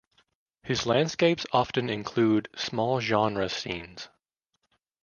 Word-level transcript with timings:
His 0.63 0.87
landscapes 0.87 1.45
often 1.51 1.87
include 1.87 2.49
small 2.55 2.99
genre 3.01 3.47
scenes. 3.49 4.09